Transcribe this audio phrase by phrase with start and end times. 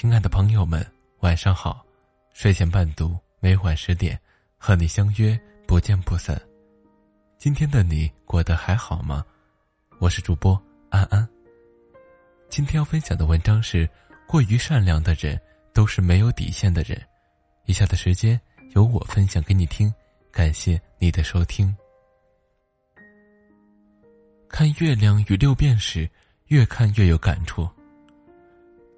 [0.00, 0.82] 亲爱的朋友们，
[1.18, 1.84] 晚上好！
[2.32, 4.18] 睡前伴读，每晚十点，
[4.56, 6.40] 和你相约，不见不散。
[7.36, 9.22] 今天的你过得还好吗？
[9.98, 10.58] 我是主播
[10.88, 11.28] 安安。
[12.48, 13.86] 今天要分享的文章是：
[14.26, 15.38] 过于善良的人
[15.74, 16.98] 都是没有底线的人。
[17.66, 18.40] 以下的时间
[18.70, 19.92] 由我分享给你听，
[20.32, 21.76] 感谢你的收听。
[24.48, 26.06] 看《月亮与六便士》，
[26.46, 27.68] 越看越有感触。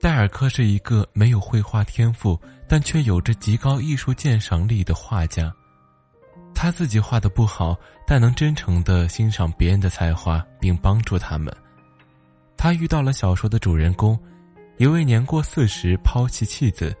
[0.00, 5.54] 戴尔克是一个没有绘画天赋，但却有着极高艺术鉴赏力的画家。
[6.54, 11.54] 他自己画的不好，但能真诚的欣赏别人的才华，并帮助他们。
[12.56, 14.18] 他遇到了小说的主人公，
[14.78, 16.96] 一位年过四十、抛弃妻子、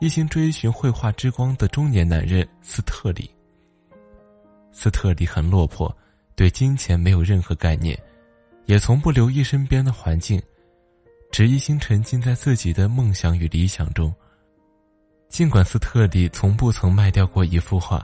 [0.00, 3.28] 一心追寻绘画之光的中年男人斯特里。
[4.70, 5.94] 斯特里很落魄，
[6.36, 8.00] 对金钱没有任何概念，
[8.66, 10.40] 也从不留意身边的环境。
[11.36, 14.10] 只一心沉浸在自己的梦想与理想中。
[15.28, 18.02] 尽管斯特里从不曾卖掉过一幅画，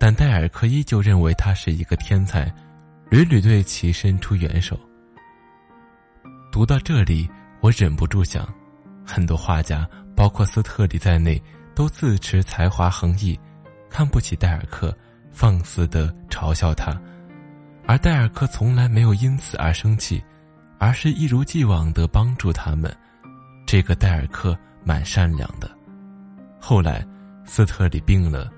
[0.00, 2.50] 但戴尔克依旧认为他是一个天才，
[3.10, 4.80] 屡屡对其伸出援手。
[6.50, 7.28] 读到这里，
[7.60, 8.48] 我忍不住想，
[9.04, 11.38] 很多画家，包括斯特里在内，
[11.74, 13.38] 都自持才华横溢，
[13.90, 14.96] 看不起戴尔克，
[15.30, 16.98] 放肆的嘲笑他，
[17.86, 20.24] 而戴尔克从来没有因此而生气。
[20.84, 22.94] 而是一如既往的帮助他们。
[23.64, 24.54] 这个戴尔克
[24.84, 25.70] 蛮善良的。
[26.60, 27.02] 后来，
[27.46, 28.52] 斯特里病了，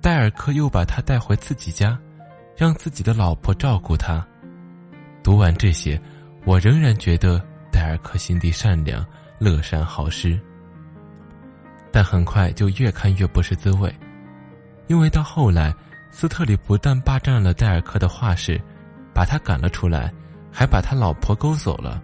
[0.00, 1.98] 戴尔克又把他带回自己家，
[2.56, 4.24] 让自己的老婆照顾他。
[5.24, 6.00] 读完这些，
[6.44, 9.04] 我仍然觉得戴尔克心地善良，
[9.40, 10.38] 乐善好施。
[11.90, 13.92] 但很快就越看越不是滋味，
[14.86, 15.74] 因为到后来，
[16.12, 18.60] 斯特里不但霸占了戴尔克的画室，
[19.12, 20.14] 把他赶了出来。
[20.58, 22.02] 还把他老婆勾走了。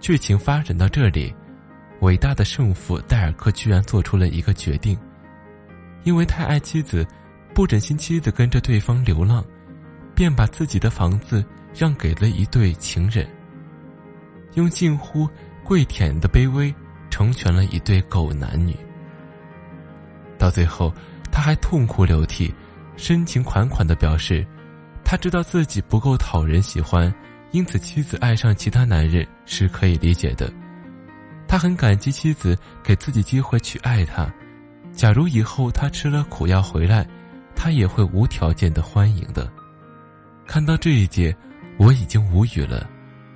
[0.00, 1.32] 剧情发展到这里，
[2.00, 4.98] 伟大的圣父戴尔克居然做出了一个决定，
[6.02, 7.06] 因为太爱妻子，
[7.54, 9.44] 不忍心妻子跟着对方流浪，
[10.12, 13.24] 便把自己的房子让给了一对情人，
[14.54, 15.28] 用近乎
[15.62, 16.74] 跪舔的卑微
[17.10, 18.74] 成全了一对狗男女。
[20.36, 20.92] 到最后，
[21.30, 22.52] 他还痛哭流涕，
[22.96, 24.44] 深情款款的表示，
[25.04, 27.14] 他知道自己不够讨人喜欢。
[27.52, 30.50] 因此，妻子爱上其他男人是可以理解的。
[31.46, 34.26] 他很感激妻子给自己机会去爱他。
[34.92, 37.06] 假如以后他吃了苦药回来，
[37.54, 39.50] 他也会无条件的欢迎的。
[40.46, 41.34] 看到这一节，
[41.76, 42.88] 我已经无语了。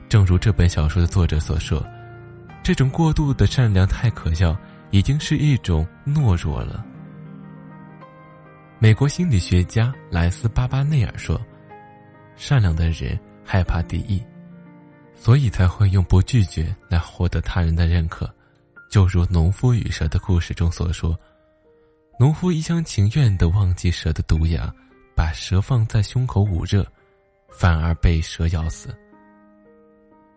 [0.09, 1.85] 正如这本小说的作者所说，
[2.63, 4.57] 这种过度的善良太可笑，
[4.91, 6.83] 已经是一种懦弱了。
[8.79, 11.39] 美国心理学家莱斯巴巴内尔说
[12.35, 14.21] ：“善良的人。”害怕敌意，
[15.15, 18.29] 所以才会用不拒绝来获得他人的认可。
[18.91, 21.19] 就如农夫与蛇的故事中所说，
[22.19, 24.73] 农夫一厢情愿的忘记蛇的毒牙，
[25.15, 26.85] 把蛇放在胸口捂热，
[27.49, 28.89] 反而被蛇咬死。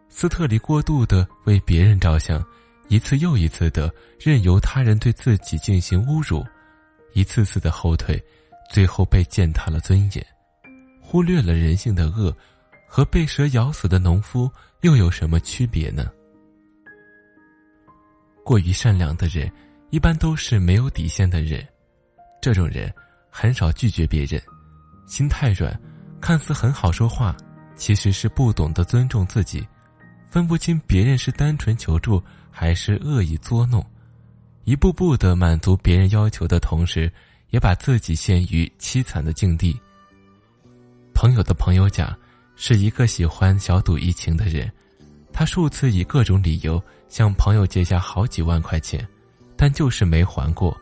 [0.07, 2.43] 斯特里过度的为别人着想，
[2.89, 6.45] 一次又一次的任由他人对自己进行侮辱，
[7.13, 8.21] 一次次的后退，
[8.71, 10.25] 最后被践踏了尊严，
[10.99, 12.35] 忽略了人性的恶。
[12.91, 14.51] 和被蛇咬死的农夫
[14.81, 16.11] 又有什么区别呢？
[18.43, 19.49] 过于善良的人，
[19.91, 21.65] 一般都是没有底线的人。
[22.41, 22.91] 这种人
[23.29, 24.41] 很少拒绝别人，
[25.05, 25.79] 心太软，
[26.19, 27.37] 看似很好说话，
[27.75, 29.65] 其实是不懂得尊重自己，
[30.27, 33.85] 分不清别人是单纯求助还是恶意作弄，
[34.63, 37.11] 一步步的满足别人要求的同时，
[37.51, 39.79] 也把自己陷于凄惨的境地。
[41.13, 42.17] 朋友的朋友甲。
[42.61, 44.69] 是一个喜欢小赌怡情的人，
[45.31, 49.07] 他数次以各种理由向朋友借下好几万块钱，
[49.55, 50.77] 但就是没还过。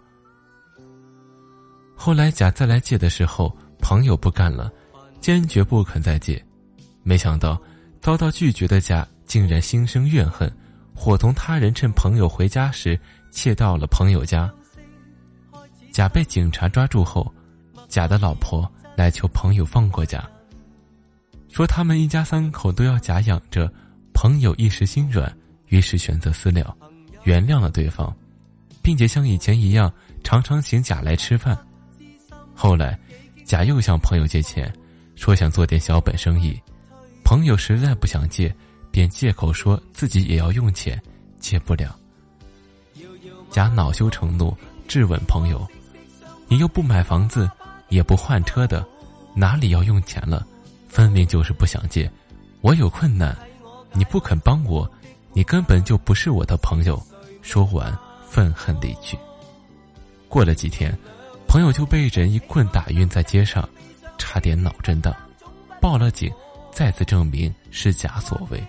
[1.96, 4.74] 后来甲再来借的时候，朋友不干了，
[5.22, 6.44] 坚决不肯再借。
[7.04, 7.62] 没想到
[8.02, 10.52] 遭到拒绝的甲竟然心生怨恨，
[10.96, 13.00] 伙同他人趁朋友回家时
[13.30, 14.52] 窃到了朋友家。
[15.92, 17.32] 甲被警察抓住后，
[17.88, 20.28] 甲的老婆来求朋友放过甲。
[21.58, 23.68] 说他们一家三口都要假养着，
[24.14, 25.36] 朋友一时心软，
[25.70, 26.78] 于是选择私了，
[27.24, 28.16] 原谅了对方，
[28.84, 29.92] 并且像以前一样
[30.24, 31.58] 常常请贾来吃饭。
[32.54, 32.96] 后来，
[33.44, 34.72] 贾又向朋友借钱，
[35.16, 36.56] 说想做点小本生意，
[37.24, 38.56] 朋友实在不想借，
[38.92, 41.02] 便借口说自己也要用钱，
[41.40, 41.98] 借不了。
[43.50, 44.56] 贾恼羞成怒，
[44.88, 45.68] 质问朋友
[46.48, 47.50] ：“你又不买房子，
[47.90, 48.88] 也不换车的，
[49.34, 50.46] 哪里要用钱了？”
[50.88, 52.10] 分明就是不想借，
[52.62, 53.38] 我有困难，
[53.94, 54.90] 你不肯帮我，
[55.34, 57.02] 你根本就不是我的朋友，
[57.42, 57.96] 说完，
[58.28, 59.18] 愤恨离去。
[60.28, 60.98] 过了几天，
[61.48, 63.68] 朋友就被人一棍打晕在街上，
[64.18, 65.16] 差点脑震荡，
[65.80, 66.32] 报了警，
[66.72, 68.62] 再次证明是甲所为。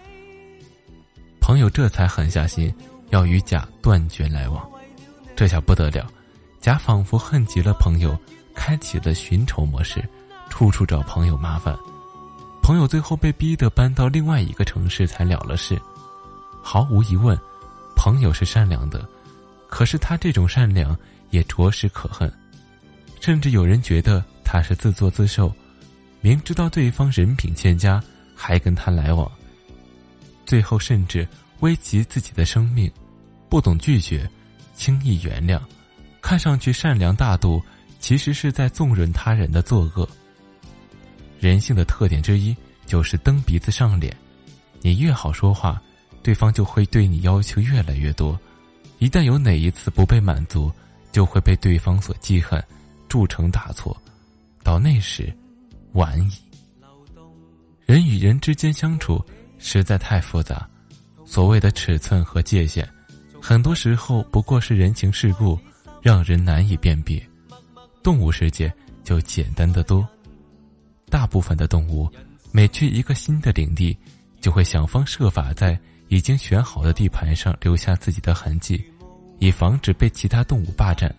[1.41, 2.73] 朋友这才狠下心，
[3.11, 4.69] 要与甲断绝来往。
[5.35, 6.07] 这下不得了，
[6.61, 8.19] 甲仿佛恨极了朋友，
[8.55, 10.03] 开启了寻仇模式，
[10.51, 11.77] 处处找朋友麻烦。
[12.69, 15.81] 朋友最后被逼得搬到另外一个城市才了了事。
[16.63, 17.35] 毫无疑问，
[17.97, 19.09] 朋友是善良的，
[19.71, 20.95] 可是他这种善良
[21.31, 22.31] 也着实可恨，
[23.23, 25.51] 甚至有人觉得他是自作自受，
[26.21, 28.05] 明知道对方人品欠佳，
[28.37, 29.33] 还跟他来往。
[30.45, 31.27] 最后甚至
[31.61, 32.93] 危及自己的生命，
[33.49, 34.31] 不懂拒绝，
[34.75, 35.59] 轻易原谅，
[36.21, 37.63] 看上去善良大度，
[37.99, 40.07] 其实是在纵容他人的作恶。
[41.39, 42.57] 人性的特点之一
[42.87, 44.15] 就是蹬鼻子上脸，
[44.81, 45.81] 你越好说话，
[46.23, 48.39] 对方就会对你要求越来越多，
[48.99, 50.73] 一旦有哪一次不被满足，
[51.13, 52.63] 就会被对方所记恨，
[53.09, 53.97] 铸成大错，
[54.63, 55.33] 到那时，
[55.93, 56.33] 晚矣。
[57.87, 59.25] 人与人之间相处。
[59.61, 60.71] 实在太复杂，
[61.27, 62.89] 所谓的尺寸和界限，
[63.43, 65.59] 很多时候不过是人情世故，
[66.01, 67.21] 让人难以辨别。
[68.01, 70.09] 动物世界就简单的多，
[71.11, 72.11] 大部分的动物
[72.53, 73.97] 每去一个新的领地，
[74.41, 75.79] 就会想方设法在
[76.09, 78.83] 已经选好的地盘上留下自己的痕迹，
[79.39, 81.15] 以防止被其他动物霸占。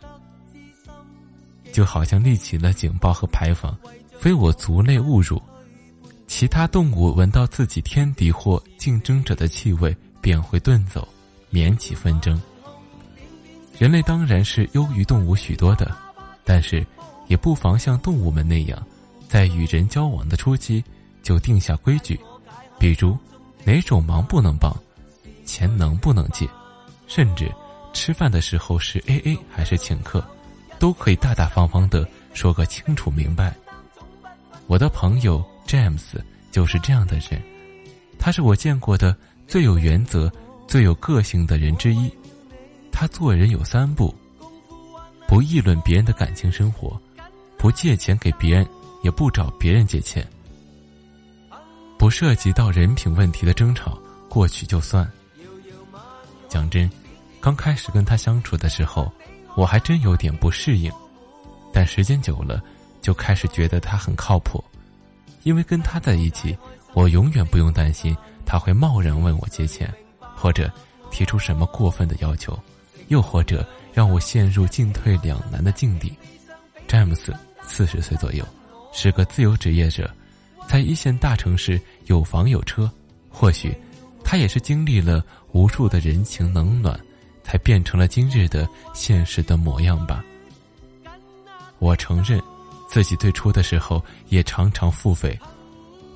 [1.71, 3.77] 就好像立起了警报和牌坊，
[4.17, 5.41] 非我族类勿入。
[6.25, 11.07] 其他动物闻到自己天敌或竞争者的气味，便会遁走，
[11.49, 12.39] 免起纷争。
[13.77, 15.95] 人类当然是优于动物许多的，
[16.43, 16.85] 但是
[17.27, 18.87] 也不妨像动物们那样，
[19.29, 20.83] 在与人交往的初期
[21.23, 22.19] 就定下规矩，
[22.77, 23.17] 比如
[23.63, 24.75] 哪种忙不能帮，
[25.45, 26.45] 钱能不能借，
[27.07, 27.49] 甚至
[27.93, 30.21] 吃饭的时候是 A A 还是请客，
[30.79, 33.55] 都可以大大方方的说个清楚明白。
[34.67, 35.41] 我的朋友。
[35.69, 36.15] James
[36.51, 37.39] 就是这样的人，
[38.17, 39.15] 他是我见过的
[39.47, 40.27] 最有原则、
[40.67, 42.11] 最有个性的人之一。
[42.91, 44.11] 他做人有三不：
[45.27, 46.99] 不议论别人的感情生活，
[47.55, 48.67] 不借钱给别人，
[49.01, 50.25] 也不找别人借钱，
[51.97, 53.97] 不涉及到人品问题的争吵
[54.27, 55.09] 过去就算。
[56.47, 56.89] 讲真，
[57.39, 59.11] 刚开始跟他相处的时候，
[59.55, 60.91] 我还真有点不适应，
[61.71, 62.61] 但时间久了，
[63.01, 64.63] 就开始觉得他很靠谱。
[65.43, 66.57] 因为跟他在一起，
[66.93, 68.15] 我永远不用担心
[68.45, 69.93] 他会贸然问我借钱，
[70.35, 70.71] 或者
[71.11, 72.57] 提出什么过分的要求，
[73.07, 76.13] 又或者让我陷入进退两难的境地。
[76.87, 78.43] 詹姆斯四十岁左右，
[78.91, 80.09] 是个自由职业者，
[80.67, 82.89] 在一线大城市有房有车。
[83.29, 83.75] 或许，
[84.23, 86.99] 他也是经历了无数的人情冷暖，
[87.43, 90.23] 才变成了今日的现实的模样吧。
[91.79, 92.41] 我承认。
[92.91, 95.37] 自己最初的时候也常常腹诽，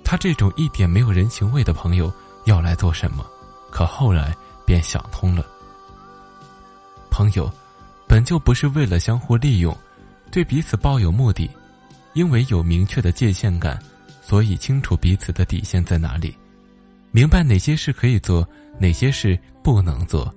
[0.03, 2.11] 他这种一点没有人情味的朋友
[2.45, 3.23] 要来做什么？
[3.69, 4.35] 可后来
[4.65, 5.45] 便想通了，
[7.11, 7.47] 朋友
[8.07, 9.77] 本就不是为了相互利用，
[10.31, 11.47] 对彼此抱有目的，
[12.13, 13.77] 因为有明确的界限感，
[14.21, 16.36] 所以清楚彼此的底线在哪里，
[17.12, 18.47] 明白哪些事可以做，
[18.80, 20.33] 哪些事不能做，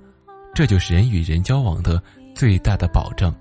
[0.54, 2.02] 这就是人与人交往的
[2.34, 3.34] 最大的保证。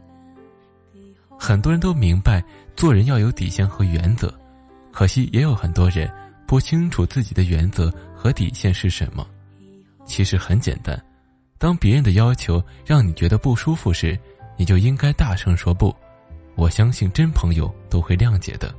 [1.38, 2.44] 很多人都明白。
[2.76, 4.38] 做人要有底线和原则，
[4.92, 6.12] 可惜也有很多人
[6.46, 9.26] 不清楚自己的原则和底线是什么。
[10.06, 11.02] 其实很简单，
[11.58, 14.20] 当别人的要求让你觉得不舒服时，
[14.58, 15.96] 你就应该大声说不。
[16.56, 18.74] 我相信真朋友都会谅解的。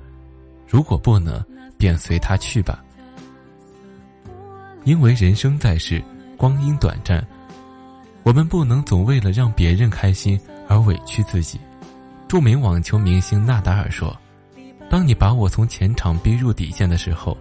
[0.67, 1.43] 如果不能，
[1.79, 2.83] 便随他去吧。
[4.85, 6.03] 因为人生在世，
[6.37, 7.25] 光阴短暂，
[8.23, 11.59] 我们不能总为了让别人开心而委屈自己。
[12.29, 14.17] 著名网球明星纳达尔说
[14.91, 17.37] ：“当你把我从前场逼入底线的时候，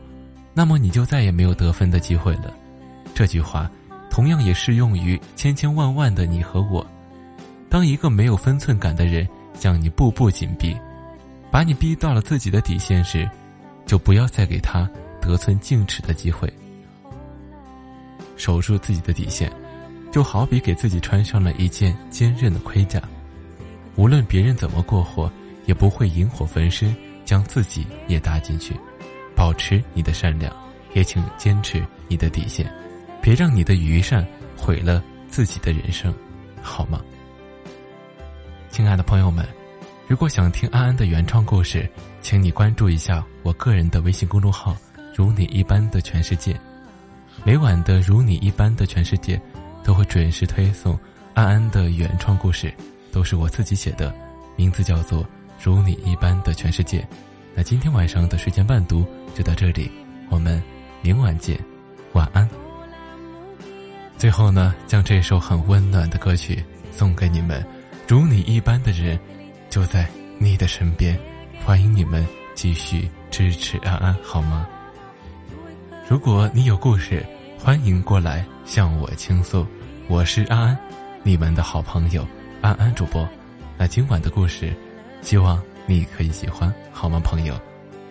[0.54, 2.54] 那么你就再也没有得分的机会了。”
[3.16, 3.70] 这句话
[4.10, 6.86] 同样也适用于千千万万的你和我。
[7.70, 9.28] 当一个没有分寸感的人
[9.60, 10.76] 将你步步紧逼，
[11.52, 13.30] 把你逼到了自己的底线时，
[13.86, 14.90] 就不要再给他
[15.22, 16.52] 得寸进尺的机会。
[18.36, 19.52] 守住自己的底线，
[20.12, 23.02] 就好比给自己穿上了一件坚韧的盔甲。
[23.96, 25.32] 无论别人怎么过火，
[25.66, 28.76] 也不会引火焚身，将自己也搭进去。
[29.36, 30.54] 保持你的善良，
[30.94, 32.70] 也请坚持你的底线，
[33.22, 34.26] 别让你的愚善
[34.58, 36.14] 毁了自己的人生，
[36.62, 37.02] 好吗？
[38.76, 39.48] 亲爱的朋友们，
[40.06, 41.90] 如果想听安安的原创故事，
[42.20, 44.76] 请你关注一下我个人的微信公众号
[45.16, 46.60] “如你一般的全世界”。
[47.46, 49.42] 每晚的“如你一般的全世界”
[49.82, 51.00] 都会准时推送
[51.34, 52.70] 安安的原创故事
[53.14, 54.14] 都是我自己写的，
[54.58, 55.24] 名字叫做
[55.64, 57.00] 《如你一般的全世界》。
[57.56, 59.90] 那今天晚上的睡前伴读就到这里，
[60.30, 60.62] 我们
[61.02, 61.58] 明晚见，
[62.12, 62.46] 晚安。
[64.18, 67.66] 最后呢，将这首很温暖的歌曲送给你们，
[68.08, 69.20] 如你一般的人
[69.68, 70.08] 就在
[70.38, 71.20] 你的身边，
[71.64, 74.68] 欢迎你们继续支持安安，好吗？
[76.08, 77.26] 如果你有故事，
[77.58, 79.66] 欢迎过来向我倾诉。
[80.08, 80.78] 我是安安，
[81.24, 82.26] 你们的好朋友
[82.62, 83.28] 安安主播。
[83.76, 84.72] 那今晚的故事，
[85.24, 87.60] 希望你可以喜欢，好吗，朋友？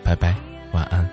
[0.03, 0.35] 拜拜，
[0.73, 1.09] 晚安。